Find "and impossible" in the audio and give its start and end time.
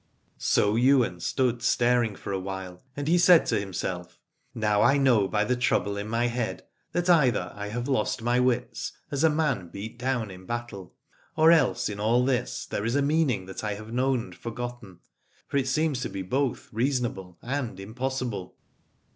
17.43-18.55